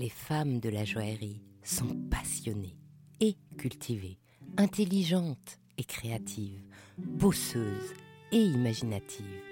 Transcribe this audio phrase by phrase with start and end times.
[0.00, 2.78] Les femmes de la joaillerie sont passionnées
[3.20, 4.16] et cultivées,
[4.56, 6.62] intelligentes et créatives,
[6.96, 7.92] bosseuses
[8.32, 9.42] et imaginatives.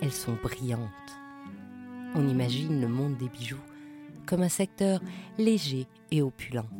[0.00, 0.88] Elles sont brillantes.
[2.14, 3.60] On imagine le monde des bijoux
[4.24, 5.02] comme un secteur
[5.36, 6.70] léger et opulent.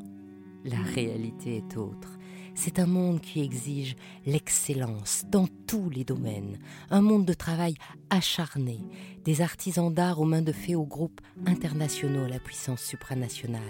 [0.65, 2.19] La réalité est autre.
[2.63, 6.59] C'est un monde qui exige l'excellence dans tous les domaines,
[6.91, 7.73] un monde de travail
[8.11, 8.81] acharné,
[9.25, 13.63] des artisans d'art aux mains de fées aux groupes internationaux à la puissance supranationale.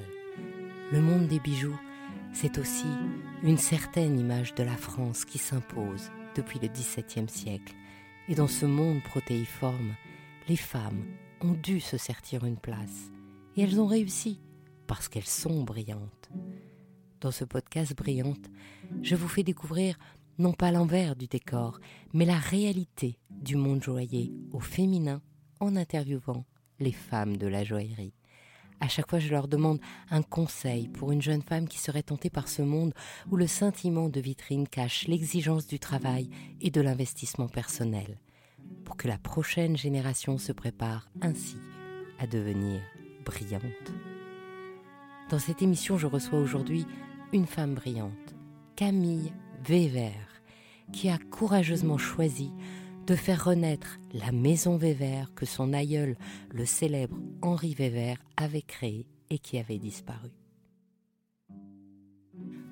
[0.91, 1.79] Le monde des bijoux,
[2.33, 2.89] c'est aussi
[3.45, 7.77] une certaine image de la France qui s'impose depuis le XVIIe siècle.
[8.29, 9.95] Et dans ce monde protéiforme,
[10.49, 11.05] les femmes
[11.43, 13.13] ont dû se sertir une place.
[13.57, 14.41] Et elles ont réussi
[14.89, 16.20] parce qu'elles sont brillantes.
[17.21, 18.51] Dans ce podcast Brillante,
[19.03, 19.99] je vous fais découvrir
[20.39, 21.79] non pas l'envers du décor,
[22.15, 25.21] mais la réalité du monde joaillier au féminin
[25.61, 26.47] en interviewant
[26.79, 28.15] les femmes de la joaillerie.
[28.81, 32.31] À chaque fois, je leur demande un conseil pour une jeune femme qui serait tentée
[32.31, 32.95] par ce monde
[33.31, 36.31] où le sentiment de vitrine cache l'exigence du travail
[36.63, 38.19] et de l'investissement personnel,
[38.87, 41.59] pour que la prochaine génération se prépare ainsi
[42.19, 42.81] à devenir
[43.27, 43.93] brillante.
[45.29, 46.87] Dans cette émission, je reçois aujourd'hui
[47.33, 48.35] une femme brillante,
[48.77, 49.33] Camille
[49.69, 50.13] Weber,
[50.93, 52.51] qui a courageusement choisi
[53.07, 56.17] de faire renaître la maison Weber que son aïeul,
[56.53, 60.31] le célèbre Henri Weber, avait créée et qui avait disparu.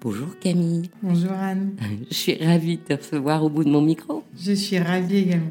[0.01, 0.91] Bonjour Camille.
[1.03, 1.77] Bonjour Anne.
[2.11, 4.23] Je suis ravie de te recevoir au bout de mon micro.
[4.37, 5.51] Je suis ravie également.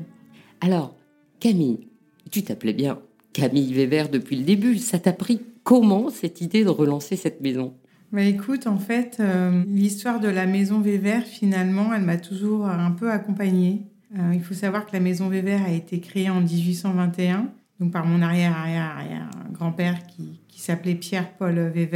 [0.61, 0.95] Alors,
[1.39, 1.87] Camille,
[2.31, 2.99] tu t'appelais bien
[3.33, 4.77] Camille Weber depuis le début.
[4.77, 7.73] Ça t'a pris comment cette idée de relancer cette maison?
[8.13, 12.91] Bah écoute, en fait, euh, l'histoire de la maison Weber, finalement, elle m'a toujours un
[12.91, 13.87] peu accompagnée.
[14.17, 18.05] Euh, il faut savoir que la maison Weber a été créée en 1821, donc par
[18.05, 21.73] mon arrière-arrière-arrière-grand-père qui, qui s'appelait Pierre-Paul.
[21.75, 21.89] Et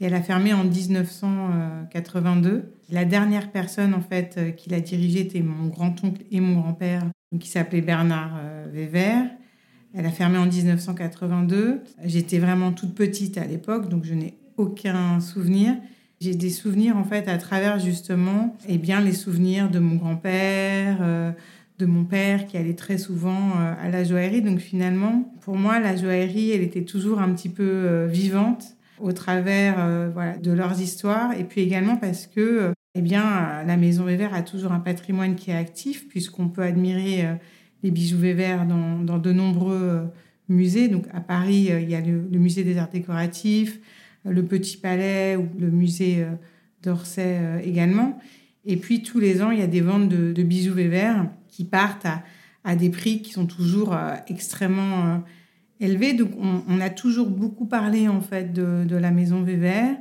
[0.00, 2.74] elle a fermé en 1982.
[2.90, 7.04] La dernière personne, en fait, euh, qui l'a dirigée était mon grand-oncle et mon grand-père,
[7.38, 8.36] qui s'appelait Bernard
[8.72, 9.26] Weber.
[9.94, 11.84] Elle a fermé en 1982.
[12.04, 15.76] J'étais vraiment toute petite à l'époque, donc je n'ai aucun souvenir.
[16.22, 20.98] J'ai des souvenirs en fait à travers justement eh bien, les souvenirs de mon grand-père,
[21.00, 21.32] euh,
[21.80, 24.40] de mon père qui allait très souvent euh, à la joaillerie.
[24.40, 29.10] Donc finalement, pour moi, la joaillerie, elle était toujours un petit peu euh, vivante au
[29.10, 31.32] travers voilà, de leurs histoires.
[31.36, 35.50] Et puis également parce que eh bien, la Maison Weber a toujours un patrimoine qui
[35.50, 37.26] est actif puisqu'on peut admirer
[37.82, 40.08] les bijoux Weber dans, dans de nombreux
[40.48, 40.86] musées.
[40.86, 43.80] Donc à Paris, il y a le musée des arts décoratifs,
[44.24, 46.32] le Petit Palais ou le musée euh,
[46.82, 48.18] d'Orsay euh, également.
[48.64, 52.06] Et puis tous les ans, il y a des ventes de, bijoux Weber qui partent
[52.64, 55.22] à, des prix qui sont toujours euh, extrêmement
[55.80, 56.12] élevés.
[56.12, 59.96] Donc on, a toujours beaucoup parlé en fait de, la maison Weber,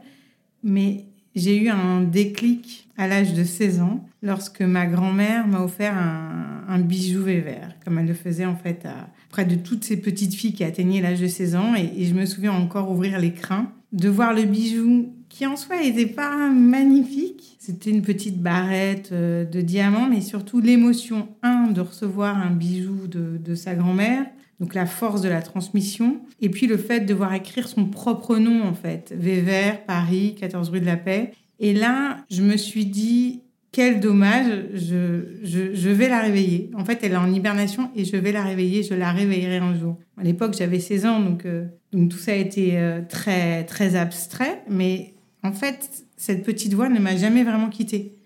[0.64, 5.98] mais j'ai eu un déclic à l'âge de 16 ans lorsque ma grand-mère m'a offert
[5.98, 10.36] un, bijou Weber, comme elle le faisait en fait à, près de toutes ces petites
[10.36, 11.74] filles qui atteignaient l'âge de 16 ans.
[11.76, 15.56] Et, et, je me souviens encore ouvrir les crins de voir le bijou qui en
[15.56, 17.56] soi n'était pas magnifique.
[17.60, 23.08] C'était une petite barrette euh, de diamants, mais surtout l'émotion, un, de recevoir un bijou
[23.08, 24.26] de, sa grand-mère,
[24.60, 28.38] donc la force de la transmission, et puis le fait de voir écrire son propre
[28.38, 31.32] nom, en fait, Vévert, Paris, 14 rue de la Paix.
[31.60, 36.70] Et là, je me suis dit, quel dommage, je, je, vais la réveiller.
[36.76, 39.74] En fait, elle est en hibernation et je vais la réveiller, je la réveillerai un
[39.78, 39.98] jour.
[40.18, 43.96] À l'époque, j'avais 16 ans, donc, euh, donc tout ça a été euh, très, très
[43.96, 44.62] abstrait.
[44.70, 48.18] Mais en fait, cette petite voix ne m'a jamais vraiment quittée.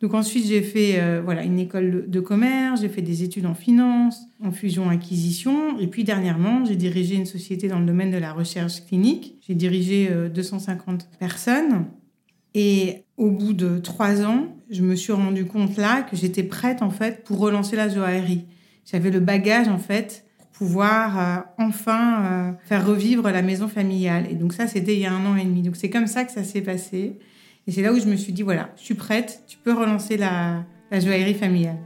[0.00, 3.54] Donc ensuite, j'ai fait euh, voilà, une école de commerce, j'ai fait des études en
[3.54, 5.78] finance, en fusion-acquisition.
[5.78, 9.36] Et puis dernièrement, j'ai dirigé une société dans le domaine de la recherche clinique.
[9.46, 11.84] J'ai dirigé 250 personnes.
[12.54, 16.82] Et au bout de trois ans, je me suis rendu compte là que j'étais prête
[16.82, 18.44] en fait pour relancer la joaillerie.
[18.84, 24.26] J'avais le bagage en fait pour pouvoir euh, enfin euh, faire revivre la maison familiale.
[24.30, 25.62] Et donc ça, c'était il y a un an et demi.
[25.62, 27.18] Donc c'est comme ça que ça s'est passé.
[27.66, 30.16] Et c'est là où je me suis dit, voilà, je suis prête, tu peux relancer
[30.16, 31.78] la, la joaillerie familiale.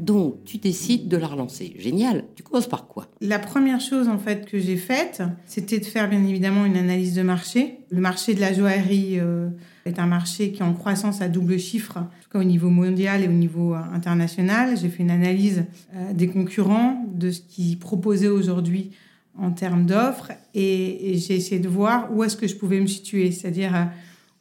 [0.00, 1.74] Donc, tu décides de la relancer.
[1.78, 2.24] Génial.
[2.34, 3.08] Tu commences par quoi?
[3.20, 7.14] La première chose, en fait, que j'ai faite, c'était de faire, bien évidemment, une analyse
[7.14, 7.80] de marché.
[7.90, 9.48] Le marché de la joaillerie euh,
[9.84, 12.70] est un marché qui est en croissance à double chiffre, en tout cas au niveau
[12.70, 14.76] mondial et au niveau euh, international.
[14.80, 15.64] J'ai fait une analyse
[15.94, 18.92] euh, des concurrents, de ce qu'ils proposaient aujourd'hui
[19.38, 22.86] en termes d'offres, et, et j'ai essayé de voir où est-ce que je pouvais me
[22.86, 23.90] situer, c'est-à-dire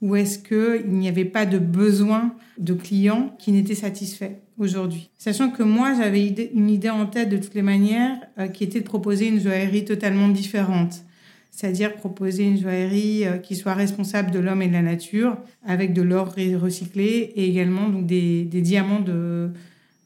[0.02, 5.10] où est-ce qu'il n'y avait pas de besoin de clients qui n'étaient satisfaits aujourd'hui.
[5.18, 8.82] Sachant que moi, j'avais une idée en tête de toutes les manières euh, qui était
[8.82, 11.04] de proposer une joaillerie totalement différente.
[11.50, 15.94] C'est-à-dire proposer une joaillerie euh, qui soit responsable de l'homme et de la nature, avec
[15.94, 19.50] de l'or recyclé et également donc, des, diamants de,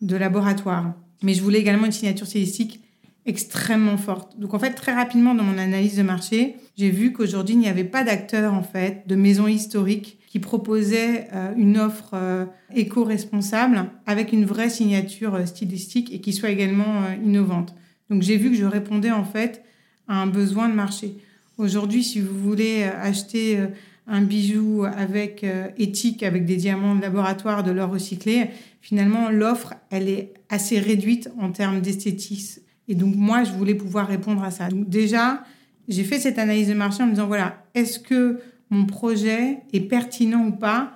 [0.02, 0.94] de laboratoire.
[1.24, 2.80] Mais je voulais également une signature stylistique
[3.26, 4.40] extrêmement forte.
[4.40, 7.68] Donc en fait, très rapidement dans mon analyse de marché, j'ai vu qu'aujourd'hui, il n'y
[7.68, 13.86] avait pas d'acteur en fait, de maison historique qui proposait euh, une offre euh, éco-responsable
[14.08, 17.76] avec une vraie signature euh, stylistique et qui soit également innovante.
[18.10, 19.64] Donc j'ai vu que je répondais en fait
[20.08, 21.16] à un besoin de marché.
[21.58, 23.60] Aujourd'hui, si vous voulez acheter
[24.08, 25.46] un bijou avec
[25.78, 28.50] éthique, avec des diamants de laboratoire, de l'or recyclé,
[28.82, 34.08] finalement l'offre, elle est assez réduite en termes d'esthétisme et donc, moi, je voulais pouvoir
[34.08, 34.68] répondre à ça.
[34.68, 35.44] Donc, déjà,
[35.88, 38.40] j'ai fait cette analyse de marché en me disant, voilà, est-ce que
[38.70, 40.94] mon projet est pertinent ou pas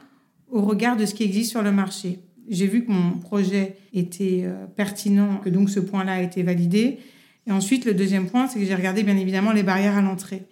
[0.50, 2.20] au regard de ce qui existe sur le marché?
[2.50, 7.00] J'ai vu que mon projet était euh, pertinent, que donc ce point-là a été validé.
[7.46, 10.44] Et ensuite, le deuxième point, c'est que j'ai regardé bien évidemment les barrières à l'entrée.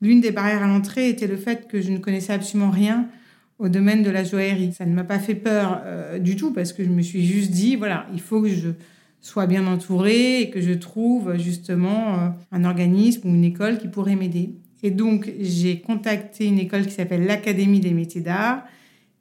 [0.00, 3.08] L'une des barrières à l'entrée était le fait que je ne connaissais absolument rien
[3.58, 4.72] au domaine de la joaillerie.
[4.72, 7.50] Ça ne m'a pas fait peur euh, du tout parce que je me suis juste
[7.50, 8.70] dit, voilà, il faut que je
[9.22, 13.88] soit bien entourée et que je trouve justement euh, un organisme ou une école qui
[13.88, 14.50] pourrait m'aider.
[14.82, 18.64] Et donc, j'ai contacté une école qui s'appelle l'Académie des métiers d'art,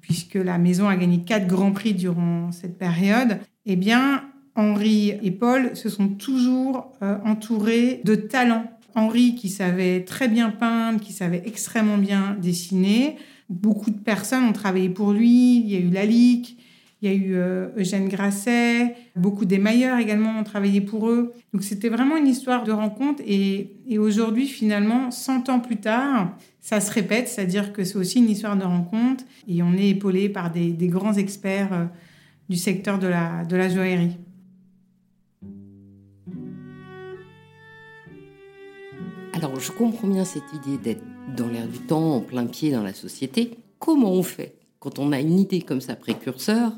[0.00, 3.40] puisque la maison a gagné quatre grands prix durant cette période.
[3.66, 4.22] Eh bien,
[4.54, 8.70] Henri et Paul se sont toujours euh, entourés de talents.
[8.94, 13.16] Henri qui savait très bien peindre, qui savait extrêmement bien dessiner.
[13.48, 15.60] Beaucoup de personnes ont travaillé pour lui.
[15.60, 16.58] Il y a eu Lalique,
[17.02, 21.32] il y a eu euh, Eugène Grasset, beaucoup d'émailleurs également ont travaillé pour eux.
[21.52, 26.80] Donc c'était vraiment une histoire de rencontre et, aujourd'hui finalement, 100 ans plus tard, ça
[26.80, 30.52] se répète, c'est-à-dire que c'est aussi une histoire de rencontre et on est épaulé par
[30.52, 31.84] des, grands experts euh,
[32.48, 34.16] du secteur de la, de la joaillerie.
[39.42, 41.02] Alors, je comprends bien cette idée d'être
[41.36, 43.50] dans l'air du temps, en plein pied dans la société.
[43.80, 46.70] Comment on fait quand on a une idée comme ça précurseur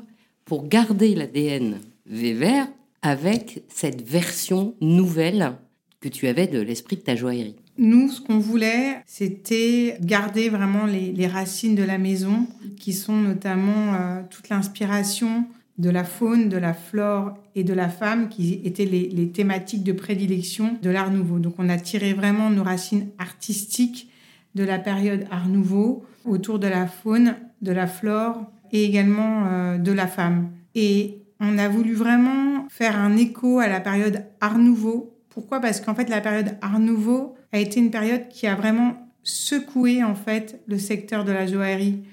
[0.45, 2.65] pour garder l'ADN Weber
[3.03, 5.53] avec cette version nouvelle
[5.99, 7.55] que tu avais de l'esprit de ta joaillerie?
[7.77, 12.47] Nous, ce qu'on voulait, c'était garder vraiment les, racines de la maison,
[12.79, 15.45] qui sont notamment euh, toute l'inspiration
[15.77, 19.91] de la faune, de la flore et de la femme qui étaient les, thématiques de
[19.91, 21.39] prédilection de l'Art nouveau.
[21.39, 24.09] Donc on a tiré vraiment nos racines artistiques
[24.55, 29.77] de la période Art nouveau autour de la faune, de la flore et également euh,
[29.77, 30.49] de la femme.
[30.75, 35.17] Et on a voulu vraiment faire un écho à la période Art nouveau.
[35.29, 35.59] Pourquoi?
[35.59, 40.03] Parce qu'en fait la période Art nouveau a été une période qui a vraiment secoué
[40.03, 42.03] en fait le secteur de la joaillerie.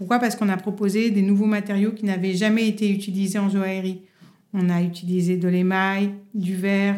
[0.00, 0.18] Pourquoi?
[0.18, 4.00] Parce qu'on a proposé des nouveaux matériaux qui n'avaient jamais été utilisés en joaillerie.
[4.54, 6.96] On a utilisé de l'émail, du verre,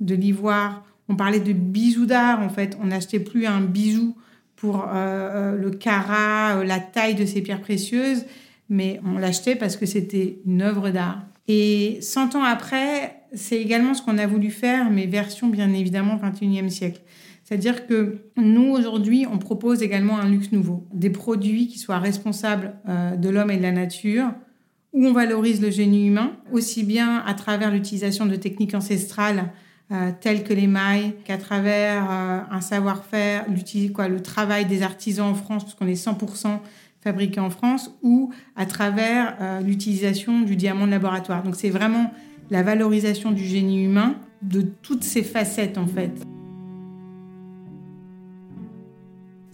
[0.00, 0.84] de l'ivoire.
[1.08, 2.76] On parlait de bijoux d'art, en fait.
[2.82, 4.16] On n'achetait plus un bijou
[4.56, 8.24] pour euh, euh, le carat, euh, la taille de ces pierres précieuses,
[8.68, 11.22] mais on l'achetait parce que c'était une œuvre d'art.
[11.46, 16.16] Et 100 ans après, c'est également ce qu'on a voulu faire, mais version bien évidemment
[16.16, 17.00] 21e siècle.
[17.44, 22.74] C'est-à-dire que nous, aujourd'hui, on propose également un luxe nouveau, des produits qui soient responsables
[22.88, 24.32] euh, de l'homme et de la nature,
[24.94, 29.52] où on valorise le génie humain, aussi bien à travers l'utilisation de techniques ancestrales
[29.92, 35.34] euh, telles que les mailles, qu'à travers euh, un savoir-faire, le travail des artisans en
[35.34, 36.60] France, parce qu'on est 100%
[37.02, 41.42] fabriqué en France, ou à travers l'utilisation du diamant de laboratoire.
[41.42, 42.10] Donc c'est vraiment
[42.50, 46.24] la valorisation du génie humain de toutes ces facettes en fait.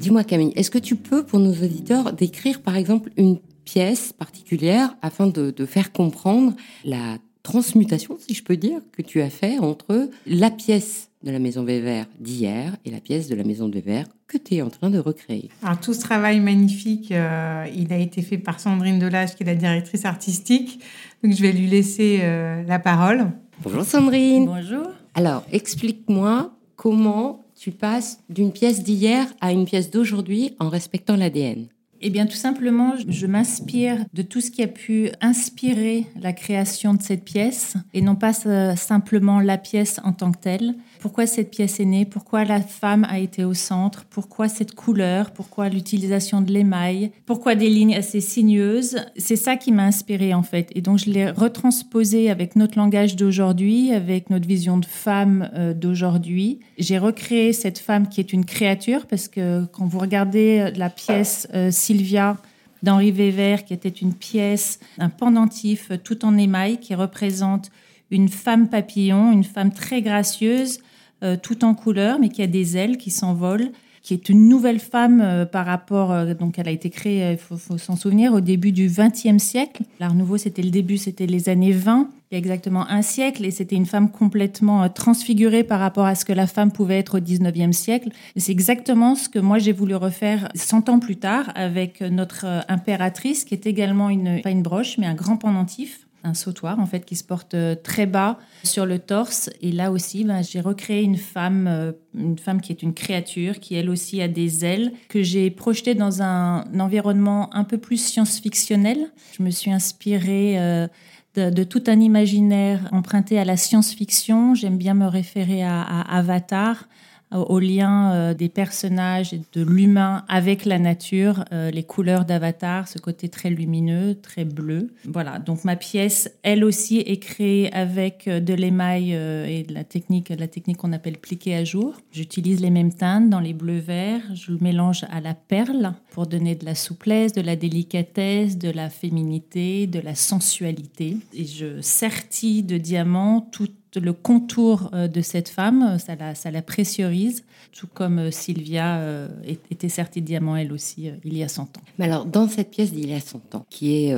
[0.00, 4.96] Dis-moi Camille, est-ce que tu peux pour nos auditeurs décrire par exemple une pièce particulière
[5.02, 6.54] afin de, faire comprendre
[6.86, 11.38] la transmutation, si je peux dire, que tu as fait entre la pièce de la
[11.38, 14.88] Maison Weber d'hier et la pièce de la Maison Weber que tu es en train
[14.88, 15.50] de recréer?
[15.62, 19.46] Alors tout ce travail magnifique, euh, il a été fait par Sandrine Delage, qui est
[19.46, 20.80] la directrice artistique.
[21.22, 23.26] Donc je vais lui laisser euh, la parole.
[23.62, 24.46] Bonjour Sandrine.
[24.46, 24.86] Bonjour.
[25.14, 31.68] Alors explique-moi comment tu passes d'une pièce d'hier à une pièce d'aujourd'hui en respectant l'ADN
[32.02, 36.94] eh bien, tout simplement, je m'inspire de tout ce qui a pu inspirer la création
[36.94, 41.26] de cette pièce et non pas euh, simplement la pièce en tant que telle pourquoi
[41.26, 45.68] cette pièce est née, pourquoi la femme a été au centre, pourquoi cette couleur, pourquoi
[45.68, 48.96] l'utilisation de l'émail, pourquoi des lignes assez sinueuses?
[49.16, 50.70] C'est ça qui m'a inspirée en fait.
[50.74, 55.74] Et donc je l'ai retransposé avec notre langage d'aujourd'hui, avec notre vision de femme euh,
[55.74, 56.60] d'aujourd'hui.
[56.78, 61.48] J'ai recréé cette femme qui est une créature parce que quand vous regardez la pièce
[61.54, 62.36] euh, Sylvia,
[62.82, 67.70] d'Henri Weber, qui était une pièce, un pendentif tout en émail qui représente
[68.10, 70.78] une femme papillon, une femme très gracieuse,
[71.22, 73.72] euh, tout en couleur, mais qui a des ailes qui s'envolent,
[74.02, 76.12] qui est une nouvelle femme euh, par rapport.
[76.12, 79.82] Euh, donc, elle a été créée, il faut, s'en souvenir, au début du XXe siècle.
[79.98, 83.44] L'Art Nouveau, c'était le début, c'était les années 20, il y a exactement un siècle,
[83.44, 87.18] et c'était une femme complètement transfigurée par rapport à ce que la femme pouvait être
[87.18, 88.08] au XIXe siècle.
[88.36, 93.44] C'est exactement ce que moi j'ai voulu refaire 100 ans plus tard avec notre impératrice,
[93.44, 97.04] qui est également une, pas une broche, mais un grand pendentif un sautoir en fait
[97.04, 99.50] qui se porte euh, très bas sur le torse.
[99.60, 103.60] Et là aussi ben, j'ai recréé une femme euh, une femme qui est une créature
[103.60, 108.02] qui elle aussi a des ailes que j'ai projetée dans un, environnement un peu plus
[108.02, 109.12] science-fictionnel.
[109.36, 110.88] Je me suis inspirée euh,
[111.36, 114.54] de, tout un imaginaire emprunté à la science-fiction.
[114.54, 116.88] J'aime bien me référer à Avatar
[117.32, 122.88] au lien euh, des personnages et de l'humain avec la nature, euh, les couleurs d'Avatar,
[122.88, 124.88] ce côté très lumineux, très bleu.
[125.04, 129.84] Voilà, donc ma pièce, elle aussi, est créée avec euh, de l'émail et de la
[129.84, 131.94] technique, la technique qu'on appelle pliqué à jour.
[132.12, 136.54] J'utilise les mêmes teintes dans les bleus verts, je mélange à la perle pour donner
[136.54, 141.16] de la souplesse, de la délicatesse, de la féminité, de la sensualité.
[141.34, 143.68] Et je sertis de diamants tout
[143.98, 148.98] le contour euh, de cette femme, ça la, ça la pressurise, tout comme euh, Sylvia
[148.98, 149.28] euh,
[149.70, 151.82] était sertie de diamants elle aussi il y a 100 ans.
[151.98, 154.14] Mais alors, dans cette pièce d'il y a 100 ans, qui est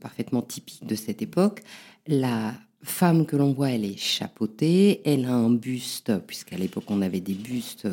[0.00, 1.62] parfaitement typique de cette époque,
[2.06, 7.02] la femme que l'on voit, elle est chapeautée, elle a un buste, puisqu'à l'époque on
[7.02, 7.88] avait des bustes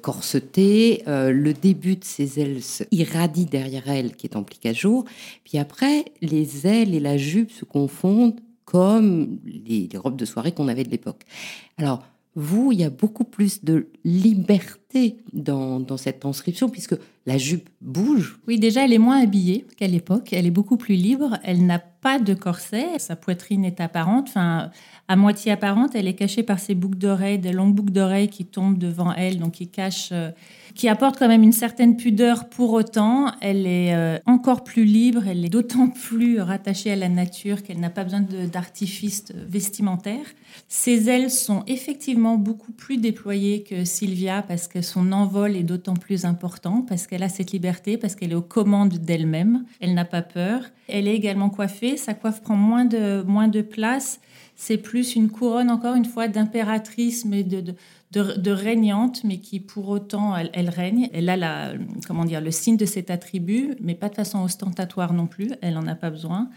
[0.00, 5.04] corsetés, le début de ses ailes irradie derrière elle, qui est en plique à jour,
[5.44, 8.40] puis après, les ailes et la jupe se confondent
[8.70, 11.22] comme les, robes de soirée qu'on avait de l'époque.
[11.76, 12.04] Alors,
[12.36, 16.94] vous, il y a beaucoup plus de liberté dans, dans, cette transcription, puisque
[17.26, 18.38] la jupe bouge.
[18.46, 20.32] Oui, déjà, elle est moins habillée qu'à l'époque.
[20.32, 21.38] Elle est beaucoup plus libre.
[21.42, 22.98] Elle n'a pas de corset.
[22.98, 24.28] Sa poitrine est apparente.
[24.28, 24.70] Enfin,
[25.10, 25.96] à moitié apparente.
[25.96, 29.40] Elle est cachée par ses boucles d'oreilles, des longues boucles d'oreilles qui tombent devant elle,
[29.40, 30.30] donc qui cachent, euh,
[30.76, 32.48] qui apportent quand même une certaine pudeur.
[32.48, 35.26] Pour autant, elle est euh, encore plus libre.
[35.26, 40.24] Elle est d'autant plus rattachée à la nature qu'elle n'a pas besoin d'artifice vestimentaire.
[40.68, 45.94] Ses ailes sont effectivement beaucoup plus déployées que Sylvia parce que son envol est d'autant
[45.94, 49.64] plus important, parce qu'elle a cette liberté, parce qu'elle est aux commandes d'elle-même.
[49.80, 50.62] Elle n'a pas peur.
[50.86, 51.89] Elle est également coiffée.
[51.96, 54.20] Sa coiffe prend moins de, moins de place
[54.60, 57.74] c'est plus une couronne, encore une fois, d'impératrice, mais de,
[58.12, 61.08] de, régnante, mais qui pour autant, elle, règne.
[61.14, 61.72] Elle a la,
[62.06, 65.50] comment dire, le signe de cet attribut, mais pas de façon ostentatoire non plus.
[65.62, 66.50] Elle n'en a pas besoin.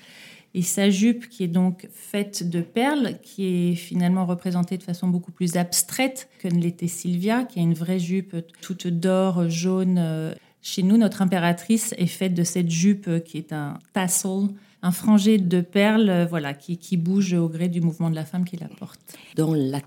[0.53, 5.07] Et sa jupe, qui est donc faite de perles, qui est finalement représentée de façon
[5.07, 10.35] beaucoup plus abstraite que ne l'était Sylvia, qui a une vraie jupe toute d'or, jaune.
[10.61, 14.49] Chez nous, notre impératrice est faite de cette jupe qui est un tassel
[14.83, 18.25] un frangé de perles euh, voilà, qui, qui bouge au gré du mouvement de la
[18.25, 18.99] femme qui la porte.
[19.35, 19.81] Dans la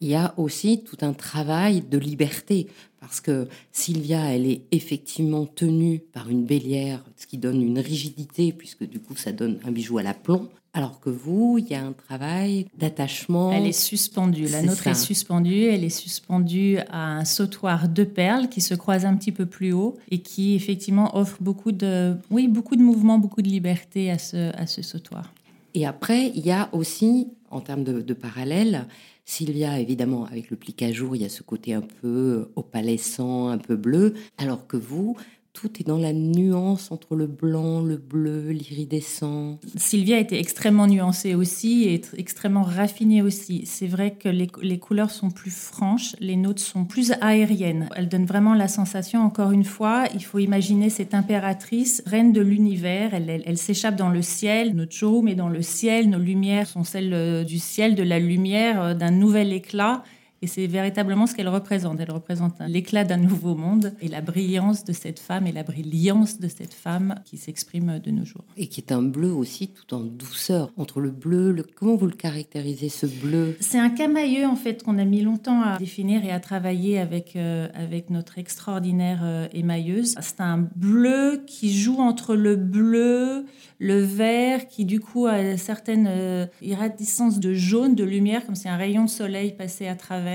[0.00, 2.68] il y a aussi tout un travail de liberté,
[3.00, 8.52] parce que Sylvia, elle est effectivement tenue par une bélière, ce qui donne une rigidité,
[8.52, 11.74] puisque du coup, ça donne un bijou à la plomb, Alors que vous, il y
[11.74, 13.50] a un travail d'attachement.
[13.50, 14.46] Elle est suspendue.
[14.46, 15.62] La nôtre est suspendue.
[15.62, 19.72] Elle est suspendue à un sautoir de perles qui se croise un petit peu plus
[19.72, 24.18] haut et qui effectivement offre beaucoup de, oui, beaucoup de mouvement, beaucoup de liberté à
[24.18, 25.32] ce, à ce sautoir.
[25.72, 28.86] Et après, il y a aussi, en termes de, de parallèle,
[29.24, 33.48] Sylvia, évidemment, avec le plique à jour, il y a ce côté un peu opalescent,
[33.48, 35.16] un peu bleu, alors que vous,
[35.56, 39.58] tout est dans la nuance entre le blanc, le bleu, l'iridescent.
[39.76, 43.62] Sylvia était extrêmement nuancée aussi et extrêmement raffinée aussi.
[43.64, 47.88] C'est vrai que les, couleurs sont plus franches, les notes sont plus aériennes.
[47.96, 52.42] Elles donnent vraiment la sensation, encore une fois, il faut imaginer cette impératrice, reine de
[52.42, 53.14] l'univers.
[53.14, 54.74] Elle, elle, s'échappe dans le ciel.
[54.74, 56.10] Notre showroom est dans le ciel.
[56.10, 60.02] Nos lumières sont celles euh, du ciel, de la lumière, euh, d'un nouvel éclat.
[60.42, 61.98] Et c'est véritablement ce qu'elle représente.
[62.00, 66.38] Elle représente l'éclat d'un nouveau monde et la brillance de cette femme et la brillance
[66.38, 68.44] de cette femme qui s'exprime de nos jours.
[68.56, 70.70] Et qui est un bleu aussi tout en douceur.
[70.76, 71.62] Entre le bleu, le...
[71.62, 73.56] comment vous le caractérisez ce bleu?
[73.60, 77.34] C'est un camailleux en fait qu'on a mis longtemps à définir et à travailler avec,
[77.36, 80.16] euh, avec notre extraordinaire euh, émailleuse.
[80.20, 83.46] C'est un bleu qui joue entre le bleu,
[83.78, 88.76] le vert, qui du coup a certaines euh, de jaune, de lumière, comme si un
[88.76, 90.25] rayon de soleil passait à travers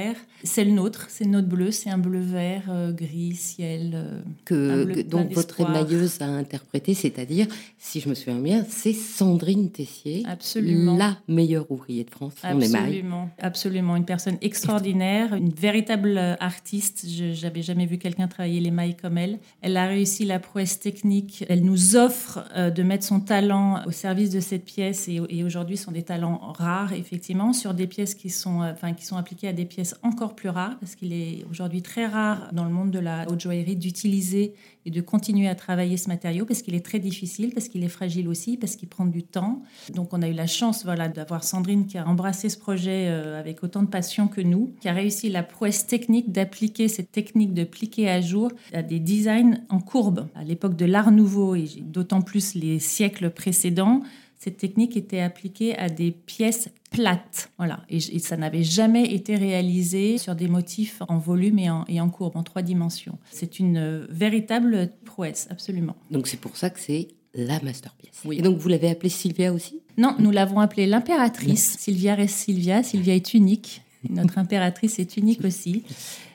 [0.43, 3.91] c'est le nôtre, c'est notre bleu, c'est un bleu vert, euh, gris, ciel.
[3.93, 9.69] Euh, que, donc votre émailleuse a interprété, c'est-à-dire, si je me souviens bien, c'est Sandrine
[9.69, 10.97] Tessier, absolument.
[10.97, 17.05] la meilleure ouvrier de France Absolument, absolument, une personne extraordinaire, une véritable euh, artiste.
[17.07, 19.39] Je n'avais jamais vu quelqu'un travailler les mailles comme elle.
[19.61, 21.45] Elle a réussi la prouesse technique.
[21.49, 25.77] Elle nous offre de mettre son talent au service de cette pièce et, et aujourd'hui
[25.77, 29.53] sont des talents rares, effectivement, sur des pièces qui sont, enfin, qui sont appliquées à
[29.53, 32.99] des pièces encore plus rare parce qu'il est aujourd'hui très rare dans le monde de
[32.99, 34.53] la haute joaillerie d'utiliser
[34.85, 37.89] et de continuer à travailler ce matériau parce qu'il est très difficile, parce qu'il est
[37.89, 39.61] fragile aussi, parce qu'il prend du temps.
[39.93, 43.39] Donc on a eu la chance voilà, d'avoir Sandrine qui a embrassé ce projet euh,
[43.39, 47.53] avec autant de passion que nous, qui a réussi la prouesse technique d'appliquer cette technique
[47.53, 50.27] de pliquer à jour à des designs en courbe.
[50.35, 54.01] À l'époque de l'art nouveau et d'autant plus les siècles précédents,
[54.43, 57.51] cette technique était appliquée à des pièces plates.
[57.59, 57.81] Voilà.
[57.89, 62.09] Et, ça n'avait jamais été réalisé sur des motifs en volume et en, et en
[62.09, 63.19] courbe, en trois dimensions.
[63.29, 65.95] C'est une euh, véritable prouesse, absolument.
[66.09, 68.19] Donc c'est pour ça que c'est la masterpiece.
[68.25, 68.39] Oui.
[68.39, 69.79] Et donc vous l'avez appelée Sylvia aussi?
[69.99, 71.77] Non, nous l'avons appelée l'impératrice.
[71.77, 72.81] Sylvia reste Sylvia.
[72.81, 73.83] Sylvia est unique.
[74.09, 75.83] Notre impératrice est unique aussi.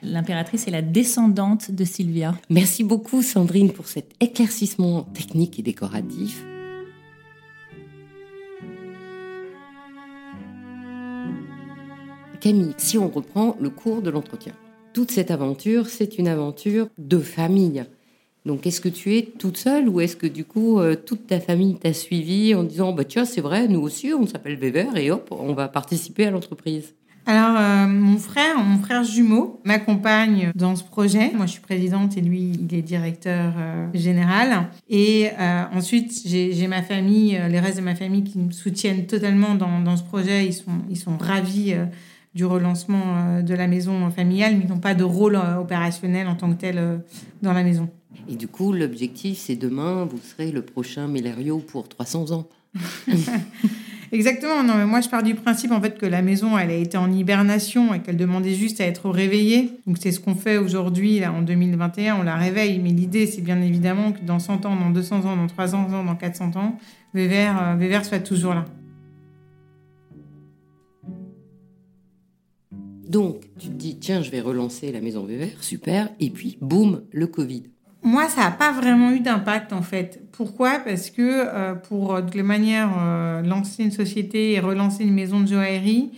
[0.01, 2.39] L'impératrice est la descendante de Sylvia.
[2.49, 6.41] Merci beaucoup Sandrine pour cet éclaircissement technique et décoratif.
[12.77, 14.53] Si on reprend le cours de l'entretien,
[14.93, 17.83] toute cette aventure, c'est une aventure de famille.
[18.45, 21.41] Donc, est-ce que tu es toute seule ou est-ce que du coup, euh, toute ta
[21.41, 25.11] famille t'a suivi en disant bah, Tiens, c'est vrai, nous aussi, on s'appelle Weber et
[25.11, 26.95] hop, on va participer à l'entreprise?
[27.25, 31.31] Alors, euh, mon frère, mon frère jumeau, m'accompagne dans ce projet.
[31.35, 34.69] Moi, je suis présidente et lui, il est directeur euh, général.
[34.89, 35.31] Et
[35.73, 39.97] ensuite, j'ai ma famille, les restes de ma famille qui me soutiennent totalement dans, dans
[39.97, 40.45] ce projet.
[40.45, 41.75] Ils sont, ils sont ravis
[42.37, 46.35] du relancement euh, de la maison familiale, mais n'ont pas de rôle euh, opérationnel en
[46.35, 46.97] tant que tel euh,
[47.41, 47.89] dans la maison.
[48.29, 52.47] Et du coup, l'objectif, c'est demain, vous serez le prochain Mélerio pour 300 ans.
[54.11, 54.63] Exactement.
[54.63, 56.95] Non, mais moi, je pars du principe en fait que la maison, elle a été
[56.95, 59.71] en hibernation et qu'elle demandait juste à être réveillée.
[59.87, 62.17] Donc, c'est ce qu'on fait aujourd'hui, là, en 2021.
[62.17, 62.79] On la réveille.
[62.79, 66.03] Mais l'idée, c'est bien évidemment que dans 100 ans, dans 200 ans, dans 300 ans,
[66.03, 66.77] dans 400 ans,
[67.13, 68.65] Vévert soit toujours là.
[73.09, 77.03] Donc, tu te dis, tiens, je vais relancer la maison Weber, super, et puis, boum,
[77.11, 77.63] le Covid.
[78.03, 80.21] Moi, ça n'a pas vraiment eu d'impact en fait.
[80.31, 80.79] Pourquoi?
[80.79, 85.13] Parce que euh, pour euh, de toute manière euh, lancer une société et relancer une
[85.13, 86.11] maison de joaillerie,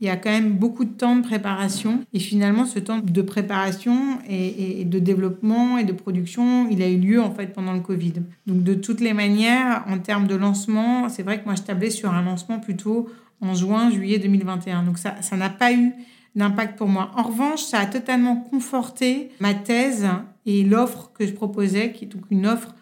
[0.00, 2.04] il y a quand même beaucoup de temps de préparation.
[2.12, 6.98] Et finalement, ce temps de préparation et, de développement et de production, il a eu
[6.98, 8.14] lieu en fait pendant le Covid.
[8.46, 11.90] Donc de toutes les manières, en termes de lancement, c'est vrai que moi je tablais
[11.90, 13.08] sur un lancement plutôt
[13.40, 14.82] en juin, juillet 2021.
[14.82, 15.92] Donc ça, ça n'a pas eu
[16.34, 17.10] d'impact pour moi.
[17.16, 20.06] En revanche, ça a totalement conforté ma thèse
[20.46, 22.74] et l'offre que je proposais, qui est donc une offre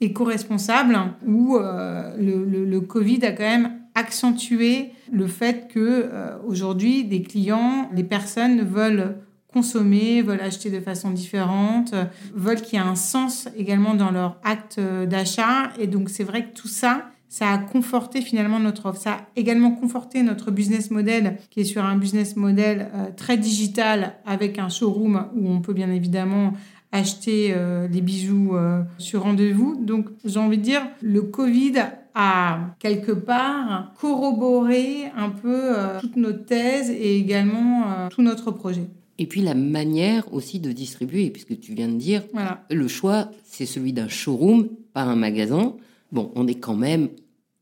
[0.00, 5.78] éco-responsable, où euh, le, Covid a quand même accentué le fait que
[6.12, 9.16] euh, aujourd'hui, des clients, les personnes veulent
[9.52, 11.94] consommer, veulent acheter de façon différente,
[12.34, 15.72] veulent qu'il y ait un sens également dans leur acte d'achat.
[15.78, 19.00] Et donc, c'est vrai que tout ça, ça a conforté finalement notre offre.
[19.00, 23.36] Ça a également conforté notre business model qui est sur un business model euh, très
[23.36, 26.54] digital avec un showroom où on peut bien évidemment
[26.92, 29.76] acheter euh, les bijoux euh, sur rendez-vous.
[29.76, 31.74] Donc j'ai envie de dire, le Covid
[32.14, 38.88] à quelque part corroborer un peu euh, toute notre thèse et également tout notre projet.
[39.18, 42.22] Et puis la manière aussi de distribuer, puisque tu viens de dire,
[42.70, 45.74] le choix, c'est celui d'un showroom, pas un magasin.
[46.12, 47.10] Bon, on est quand même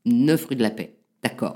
[0.05, 1.55] 9 rue de la Paix, d'accord.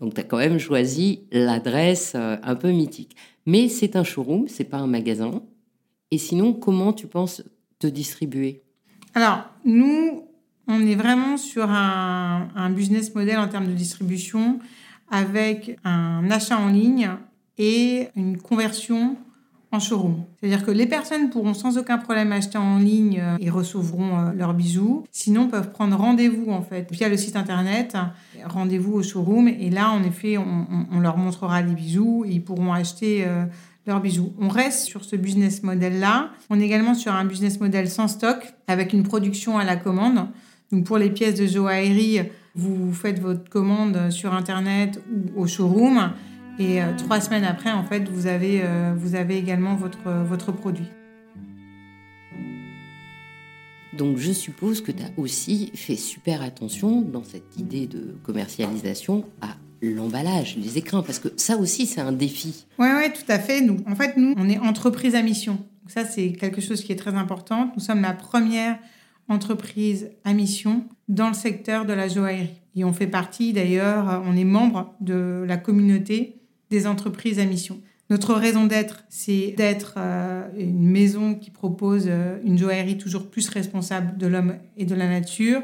[0.00, 3.16] Donc tu as quand même choisi l'adresse euh, un peu mythique.
[3.46, 5.42] Mais c'est un showroom, c'est pas un magasin.
[6.10, 7.42] Et sinon, comment tu penses
[7.78, 8.62] te distribuer?
[9.14, 10.24] Alors, nous,
[10.68, 14.58] on est vraiment sur un, un, business model en termes de distribution
[15.10, 17.10] avec un achat en ligne
[17.58, 19.16] et une conversion
[19.76, 20.24] en showroom.
[20.40, 24.32] C'est-à-dire que les personnes pourront sans aucun problème acheter en ligne euh, et recevront euh,
[24.32, 25.04] leurs bijoux.
[25.12, 27.96] Sinon, peuvent prendre rendez-vous en fait via le site internet,
[28.44, 32.72] rendez-vous au showroom et là, en effet, on, leur montrera les bijoux et ils pourront
[32.72, 33.44] acheter euh,
[33.86, 34.32] leurs bijoux.
[34.40, 36.30] On reste sur ce business model-là.
[36.50, 40.26] On est également sur un business model sans stock avec une production à la commande.
[40.72, 42.22] Donc pour les pièces de joaillerie,
[42.54, 45.00] vous faites votre commande sur internet
[45.36, 46.10] ou au showroom
[46.58, 50.52] et euh, trois semaines après, en fait, vous avez, euh, vous avez également votre, votre
[50.52, 50.86] produit.
[53.92, 59.24] Donc je suppose que tu as aussi fait super attention dans cette idée de commercialisation
[59.40, 62.66] à l'emballage, les écrins, parce que ça aussi c'est un défi.
[62.78, 63.60] Oui, ouais, tout à fait.
[63.60, 65.54] Nous, en fait, nous, on est entreprise à mission.
[65.54, 67.72] Donc ça, c'est quelque chose qui est très important.
[67.76, 68.78] Nous sommes la première
[69.28, 72.60] entreprise à mission dans le secteur de la joaillerie.
[72.74, 76.36] Et on fait partie d'ailleurs, on est membre de la communauté
[76.70, 77.80] des entreprises à mission.
[78.08, 83.48] Notre raison d'être, c'est d'être euh, une maison qui propose euh, une joaillerie toujours plus
[83.48, 85.62] responsable de l'homme et de la nature.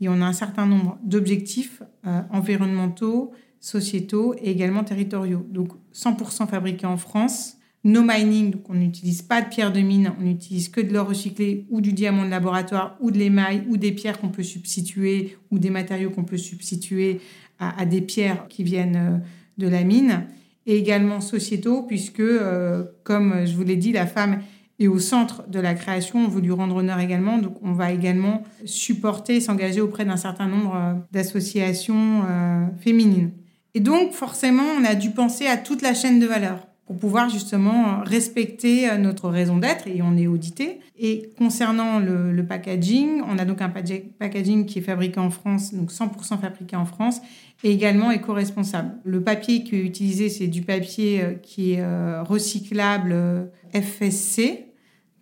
[0.00, 5.46] Et on a un certain nombre d'objectifs euh, environnementaux, sociétaux et également territoriaux.
[5.50, 7.58] Donc 100% fabriqué en France.
[7.86, 11.08] No mining, donc on n'utilise pas de pierre de mine, on n'utilise que de l'or
[11.08, 15.36] recyclé ou du diamant de laboratoire ou de l'émail ou des pierres qu'on peut substituer
[15.50, 17.20] ou des matériaux qu'on peut substituer
[17.58, 19.22] à, des pierres qui viennent
[19.58, 20.26] de la mine
[20.66, 24.40] et également sociétaux, puisque, euh, comme je vous l'ai dit, la femme
[24.78, 26.24] est au centre de la création.
[26.24, 27.38] On veut lui rendre honneur également.
[27.38, 33.32] Donc, on va également supporter, s'engager auprès d'un certain nombre euh, d'associations euh, féminines.
[33.74, 37.30] Et donc, forcément, on a dû penser à toute la chaîne de valeur pour pouvoir
[37.30, 40.80] justement respecter notre raison d'être et on est audité.
[40.98, 45.90] Et concernant le, packaging, on a donc un packaging qui est fabriqué en France, donc
[45.90, 47.20] 100% fabriqué en France
[47.64, 48.92] et également éco-responsable.
[49.04, 54.66] Le papier qui est utilisé, c'est du papier euh, qui est euh, recyclable euh, FSC,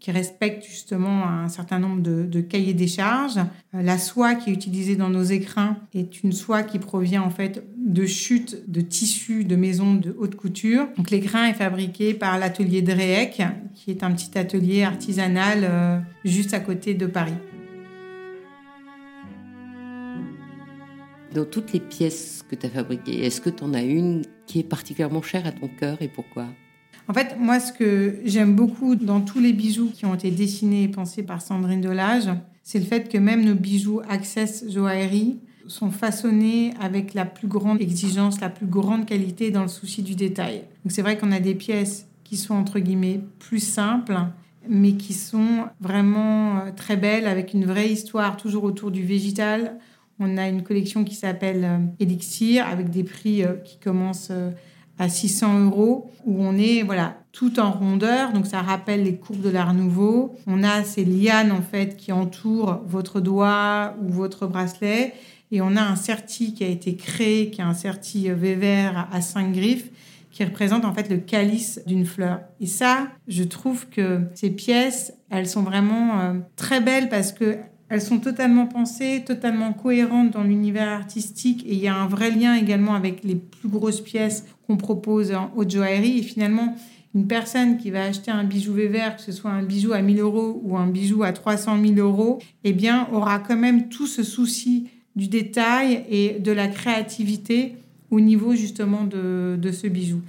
[0.02, 3.38] qui respecte justement un certain nombre de, cahiers des charges.
[3.72, 7.64] La soie qui est utilisée dans nos écrins est une soie qui provient en fait
[7.78, 10.88] de chutes de tissus de maisons de haute couture.
[10.96, 13.42] Donc l'écrin est fabriqué par l'atelier Dreyek,
[13.74, 17.34] qui est un petit atelier artisanal juste à côté de Paris.
[21.34, 24.58] dans toutes les pièces que tu as fabriquées, est-ce que tu en as une qui
[24.58, 26.48] est particulièrement chère à ton cœur et pourquoi?
[27.08, 30.84] En fait, moi, ce que j'aime beaucoup dans tous les bijoux qui ont été dessinés
[30.84, 32.30] et pensés par Sandrine Delage,
[32.62, 37.80] c'est le fait que même nos bijoux Access Joaillerie sont façonnés avec la plus grande
[37.80, 40.62] exigence, la plus grande qualité dans le souci du détail.
[40.84, 44.16] Donc c'est vrai qu'on a des pièces qui sont entre guillemets plus simples,
[44.68, 49.78] mais qui sont vraiment euh, très belles, avec une vraie histoire toujours autour du végétal,
[50.18, 54.32] on a une collection qui s'appelle euh, Elixir avec des prix euh, qui commencent
[54.98, 58.32] à 600 euros où on est voilà tout en rondeur.
[58.32, 60.34] Donc ça rappelle les courbes de l'art nouveau.
[60.46, 65.14] On a ces lianes en fait qui entourent votre doigt ou votre bracelet.
[65.50, 69.20] Et on a un certi qui a été créé qui est un certi Weber à
[69.20, 69.90] cinq griffes
[70.30, 72.40] qui représente en fait le calice d'une fleur.
[72.58, 77.58] Et ça, je trouve que ces pièces, elles sont vraiment très belles parce que
[77.92, 82.30] elles sont totalement pensées, totalement cohérentes dans l'univers artistique et il y a un vrai
[82.30, 86.20] lien également avec les plus grosses pièces qu'on propose en haute joaillerie.
[86.20, 86.74] Et finalement,
[87.14, 90.20] une personne qui va acheter un bijou Weber, que ce soit un bijou à 1000
[90.20, 94.22] euros ou un bijou à 300 000 euros, eh bien, aura quand même tout ce
[94.22, 97.74] souci du détail et de la créativité
[98.10, 100.22] au niveau justement de ce bijou.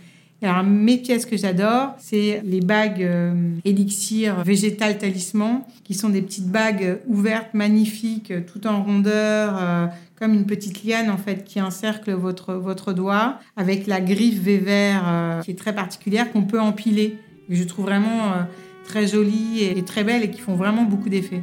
[0.44, 6.22] Alors, mes pièces que j'adore, c'est les bagues euh, élixir végétal talisman, qui sont des
[6.22, 9.88] petites bagues ouvertes, magnifiques, tout en rondeur, euh,
[10.20, 15.02] comme une petite liane en fait qui encercle votre, votre doigt, avec la griffe Weber
[15.08, 17.18] euh, qui est très particulière, qu'on peut empiler.
[17.50, 18.34] Et je trouve vraiment
[18.84, 21.42] très jolie et très belle et qui font vraiment beaucoup d'effet.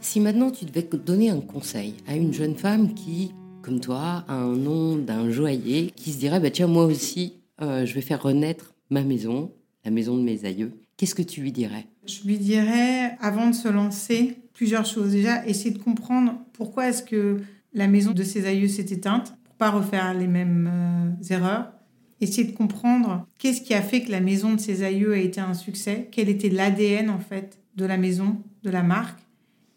[0.00, 3.32] Si maintenant tu devais donner un conseil à une jeune femme qui
[3.68, 7.94] comme toi, un nom d'un joaillier qui se dirait bah, Tiens, moi aussi, euh, je
[7.94, 9.52] vais faire renaître ma maison,
[9.84, 10.72] la maison de mes aïeux.
[10.96, 11.86] Qu'est-ce que tu lui dirais?
[12.06, 15.12] Je lui dirais, avant de se lancer, plusieurs choses.
[15.12, 17.42] Déjà, essayer de comprendre pourquoi est-ce que
[17.74, 21.70] la maison de ses aïeux s'est éteinte, pour pas refaire les mêmes euh, erreurs.
[22.22, 25.42] Essayer de comprendre qu'est-ce qui a fait que la maison de ses aïeux a été
[25.42, 29.20] un succès, quel était l'ADN en fait de la maison, de la marque,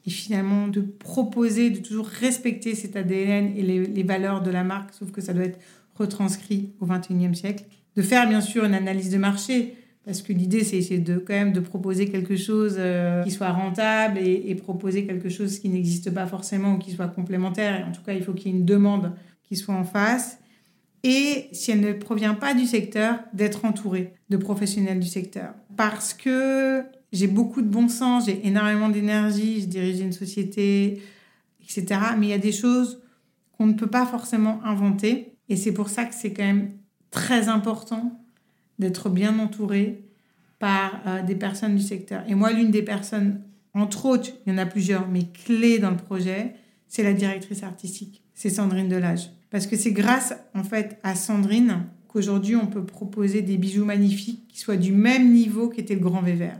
[0.05, 4.63] et finalement de proposer de toujours respecter cet ADN et les, les valeurs de la
[4.63, 5.59] marque, sauf que ça doit être
[5.95, 7.65] retranscrit au XXIe siècle.
[7.95, 11.53] De faire bien sûr une analyse de marché, parce que l'idée, c'est de quand même
[11.53, 16.25] de proposer quelque chose euh, qui soit rentable et, proposer quelque chose qui n'existe pas
[16.25, 17.85] forcément ou qui soit complémentaire.
[17.87, 20.39] en tout cas, il faut qu'il y ait une demande qui soit en face.
[21.03, 25.53] Et si elle ne provient pas du secteur, d'être entouré de professionnels du secteur.
[25.75, 31.01] Parce que j'ai beaucoup de bon sens, j'ai énormément d'énergie, je dirige une société,
[31.61, 31.99] etc.
[32.17, 33.01] Mais il y a des choses
[33.57, 35.35] qu'on ne peut pas forcément inventer.
[35.49, 36.71] Et c'est pour ça que c'est quand même
[37.09, 38.23] très important
[38.79, 40.05] d'être bien entouré
[40.59, 42.23] par euh, des personnes du secteur.
[42.27, 43.41] Et moi, l'une des personnes,
[43.73, 46.55] entre autres, il y en a plusieurs, mais clés dans le projet,
[46.87, 48.23] c'est la directrice artistique.
[48.33, 49.31] C'est Sandrine Delage.
[49.49, 54.47] Parce que c'est grâce, en fait, à Sandrine qu'aujourd'hui, on peut proposer des bijoux magnifiques
[54.47, 56.59] qui soient du même niveau qu'était le Grand Vévert.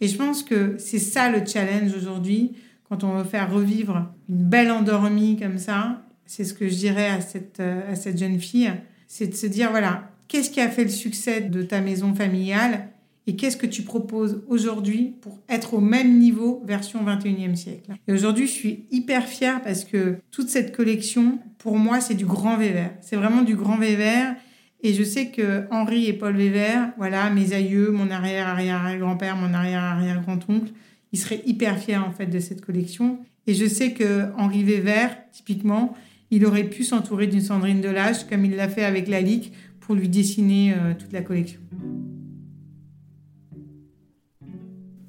[0.00, 2.52] Et je pense que c'est ça le challenge aujourd'hui,
[2.88, 6.02] quand on veut faire revivre une belle endormie comme ça.
[6.26, 8.72] C'est ce que je dirais à cette, euh, à cette jeune fille,
[9.08, 12.88] c'est de se dire, voilà, qu'est-ce qui a fait le succès de ta maison familiale
[13.26, 17.92] et qu'est-ce que tu proposes aujourd'hui pour être au même niveau version 21e siècle?
[18.08, 22.26] Et aujourd'hui, je suis hyper fière parce que toute cette collection, pour moi, c'est du
[22.26, 22.92] grand Vévert.
[23.00, 24.34] C'est vraiment du grand Vévert.
[24.82, 30.72] Et je sais que Henri et Paul Vévert, voilà, mes aïeux, mon arrière-arrière-grand-père, mon arrière-arrière-grand-oncle,
[31.12, 33.18] ils seraient hyper fiers en fait de cette collection.
[33.46, 35.94] Et je sais que Henri Vévert, typiquement,
[36.30, 40.08] il aurait pu s'entourer d'une Sandrine Delage comme il l'a fait avec Lalique pour lui
[40.08, 41.60] dessiner euh, toute la collection.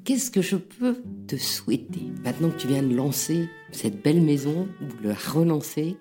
[0.04, 2.02] Qu'est-ce que je peux te souhaiter?
[2.24, 5.96] Maintenant que tu viens de lancer cette belle maison, ou de la relancer,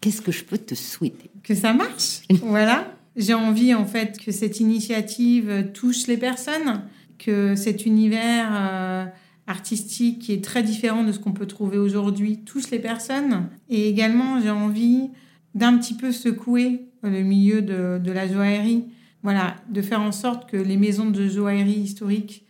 [0.00, 1.30] qu'est-ce que je peux te souhaiter?
[1.42, 2.97] Que ça marche, voilà.
[3.18, 6.82] J'ai envie en fait que cette initiative touche les personnes,
[7.18, 9.06] que cet univers euh,
[9.48, 13.48] artistique qui est très différent de ce qu'on peut trouver aujourd'hui touche les personnes.
[13.68, 15.10] Et également, j'ai envie
[15.56, 18.84] d'un petit peu secouer le milieu de, la joaillerie.
[19.24, 22.46] Voilà, de faire en sorte que les maisons de joaillerie historiques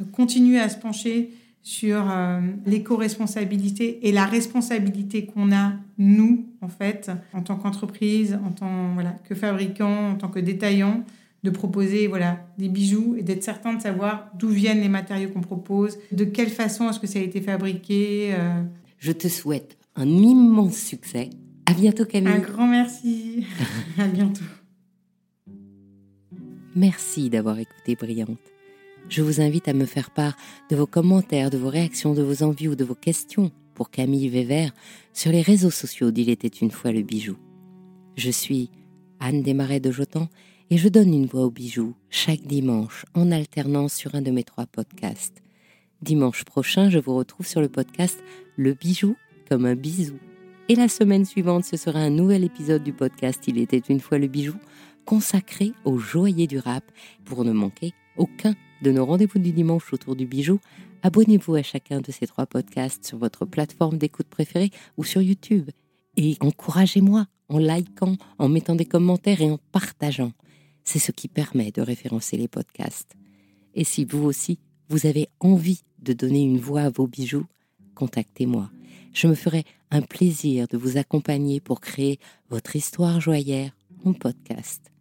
[0.00, 1.30] euh, continuent à se pencher
[1.68, 8.52] sur euh, l'éco-responsabilité et la responsabilité qu'on a, nous, en fait, en tant qu'entreprise, en
[8.52, 11.04] tant voilà, que fabricant, en tant que détaillant,
[11.42, 15.42] de proposer voilà, des bijoux et d'être certain de savoir d'où viennent les matériaux qu'on
[15.42, 18.30] propose, de quelle façon est-ce que ça a été fabriqué.
[18.32, 18.62] Euh.
[18.98, 21.28] Je te souhaite un immense succès
[21.66, 22.32] à bientôt Camille.
[22.32, 23.44] Un grand merci.
[23.98, 24.40] à bientôt.
[26.74, 28.38] Merci d'avoir écouté Brillante.
[29.08, 30.36] Je vous invite à me faire part
[30.70, 34.28] de vos commentaires, de vos réactions, de vos envies ou de vos questions pour Camille
[34.28, 34.72] Vévert
[35.14, 37.36] sur les réseaux sociaux d'Il était une fois le bijou.
[38.16, 38.70] Je suis
[39.18, 40.28] Anne Desmarais de Jotan
[40.68, 44.44] et je donne une voix au bijou chaque dimanche en alternance sur un de mes
[44.44, 45.42] trois podcasts.
[46.02, 48.22] Dimanche prochain, je vous retrouve sur le podcast
[48.56, 49.16] Le bijou
[49.48, 50.18] comme un bisou.
[50.68, 54.18] Et la semaine suivante, ce sera un nouvel épisode du podcast Il était une fois
[54.18, 54.56] le bijou,
[55.06, 56.84] consacré aux joailliers du rap.
[57.24, 60.60] Pour ne manquer aucun de nos rendez-vous du dimanche autour du bijou,
[61.02, 65.70] abonnez-vous à chacun de ces trois podcasts sur votre plateforme d'écoute préférée ou sur YouTube.
[66.16, 70.32] Et encouragez-moi en likant, en mettant des commentaires et en partageant.
[70.84, 73.14] C'est ce qui permet de référencer les podcasts.
[73.74, 77.46] Et si vous aussi, vous avez envie de donner une voix à vos bijoux,
[77.94, 78.70] contactez-moi
[79.18, 83.72] je me ferai un plaisir de vous accompagner pour créer votre histoire joyeuse
[84.04, 84.92] en podcast.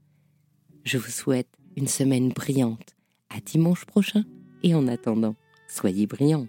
[0.83, 2.96] Je vous souhaite une semaine brillante.
[3.29, 4.23] À dimanche prochain
[4.63, 5.35] et en attendant,
[5.67, 6.47] soyez brillants.